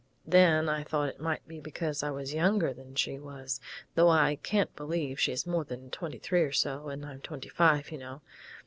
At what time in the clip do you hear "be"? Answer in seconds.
1.47-1.59